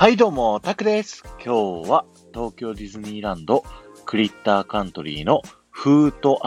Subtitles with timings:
[0.00, 1.24] はいどうも、タクです。
[1.44, 3.64] 今日は東京ディズニーランド
[4.06, 6.38] クリッターカントリーのフート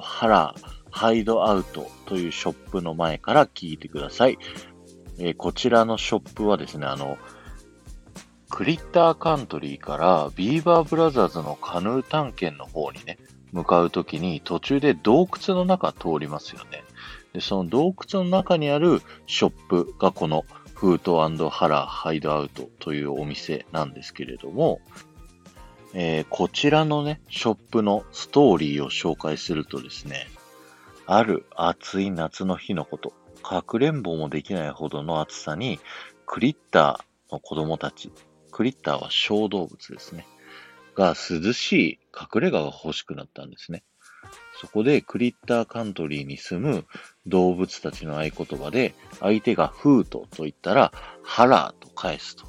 [0.00, 4.38] ハラーハイドアウトというショップの前から聞いてください。
[5.18, 7.18] えーこちらのショップはですね、あの、
[8.48, 13.18] クリッターカントリーからビーバーブラザーズのカヌー探検の方にね、
[13.52, 16.82] 向かうときに途中で洞窟の中通りますよね。
[17.34, 20.46] で、その洞窟の中にあるショップがこの
[20.82, 24.80] フートハラハイドアウトというお店なんですけれども、
[25.94, 30.26] えーこちらのね、ショップのストーリーを紹介するとですね、
[31.06, 33.12] ある暑い夏の日のこと、
[33.44, 35.78] かくれんぼもできないほどの暑さに、
[36.26, 38.10] クリッターの子供たち、
[38.50, 40.26] クリッターは小動物ですね、
[40.96, 43.84] が涼しい隠れ家が欲しくなったんですね。
[44.62, 46.86] そこでクリッターカントリーに住む
[47.26, 50.92] 動物たちの合言葉で、相手がフートと言ったら、
[51.24, 52.46] ハラーと返すと。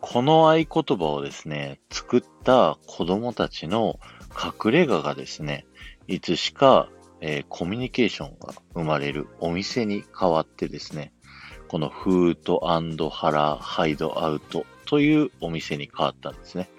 [0.00, 4.00] この合言葉をですね、作った子供たちの
[4.64, 5.66] 隠れ家がですね、
[6.06, 6.88] いつしか、
[7.20, 11.12] えーコミュニケーションが生まれるお店に変わってですね、
[11.68, 16.70] このフートハラーハイドアウトというお店に変わったんですね。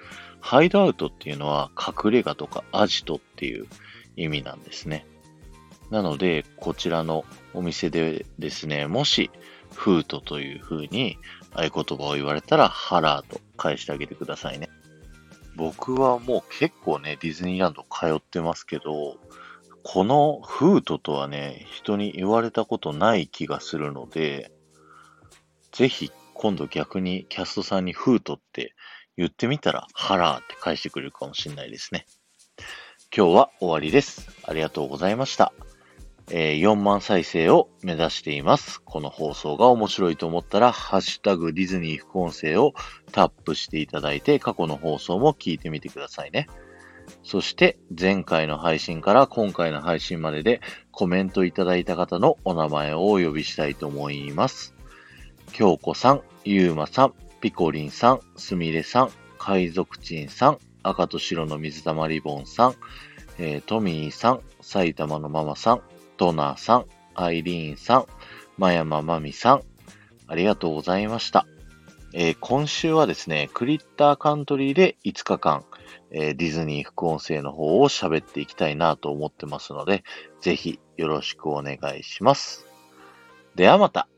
[0.41, 3.67] ハイドアウトっていうのは隠れ家とかアジトっていう
[4.15, 5.05] 意味なんですね。
[5.89, 9.29] なので、こちらのお店でですね、もし、
[9.73, 11.17] フートという風に
[11.53, 14.69] 合言葉を言われたら、ハラーと返してあげてくださいね。
[15.55, 19.17] 僕はもう結構ね、ディズニーランド通ってますけど、
[19.83, 24.51] このフートとはね、人に言われたことない気がするので、
[25.71, 28.73] ぜひ今度逆にキャストさんにフートって
[29.17, 32.05] 言ってみたら、ハラーって返してくれるかもしれないですね。
[33.13, 34.29] 今日は終わりです。
[34.47, 35.51] ありがとうございました。
[36.29, 38.81] えー4万再生を目指しています。
[38.81, 42.73] この放送が面白いと思ったら、ハッシュタグディズニー副音声を
[43.11, 46.47] タップしていただいて、過去の放送も聞いてみてくださいね。
[47.21, 54.73] そして、前回の配信から今回の配信まででコメントいただいた方のお名前をお呼びしたいと思います。
[55.51, 62.75] 京子さん、ゆうまさん、ピコリンさん、すみれさん、海賊ちんさん、赤と白の水玉リボンさん、
[63.37, 65.81] えートミーさん、埼玉のママさん、
[66.17, 68.05] ドナーさん、アイリーンさん、
[68.57, 69.63] 真山まみさん、
[70.27, 71.45] ありがとうございました。
[72.13, 75.65] えー今週はですね、クリッターカントリーで5日間、
[76.11, 80.03] えーディズニー副音声の方を喋っていきたいなと思ってますので、
[80.41, 82.65] ぜひよろしくお願いします。
[83.55, 84.10] ではまた。